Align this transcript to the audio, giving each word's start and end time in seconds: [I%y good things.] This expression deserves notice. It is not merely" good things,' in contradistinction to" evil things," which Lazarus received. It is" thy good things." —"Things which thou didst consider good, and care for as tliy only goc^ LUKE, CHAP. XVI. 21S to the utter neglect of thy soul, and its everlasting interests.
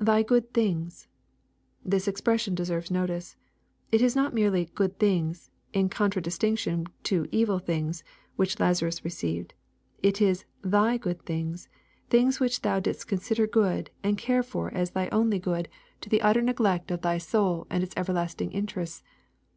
[I%y 0.00 0.22
good 0.22 0.54
things.] 0.54 1.08
This 1.84 2.06
expression 2.06 2.54
deserves 2.54 2.88
notice. 2.88 3.36
It 3.90 4.00
is 4.00 4.14
not 4.14 4.32
merely" 4.32 4.66
good 4.76 4.96
things,' 5.00 5.50
in 5.72 5.88
contradistinction 5.88 6.86
to" 7.02 7.26
evil 7.32 7.58
things," 7.58 8.04
which 8.36 8.60
Lazarus 8.60 9.04
received. 9.04 9.54
It 10.04 10.22
is" 10.22 10.44
thy 10.76 10.98
good 10.98 11.20
things." 11.26 11.68
—"Things 12.10 12.38
which 12.38 12.62
thou 12.62 12.78
didst 12.78 13.08
consider 13.08 13.48
good, 13.48 13.90
and 14.04 14.16
care 14.16 14.44
for 14.44 14.72
as 14.72 14.92
tliy 14.92 15.08
only 15.10 15.40
goc^ 15.40 15.46
LUKE, 15.46 15.56
CHAP. 15.62 15.64
XVI. 15.64 15.64
21S 15.64 16.00
to 16.02 16.08
the 16.10 16.22
utter 16.22 16.40
neglect 16.42 16.90
of 16.92 17.02
thy 17.02 17.18
soul, 17.18 17.66
and 17.68 17.82
its 17.82 17.94
everlasting 17.96 18.52
interests. 18.52 19.02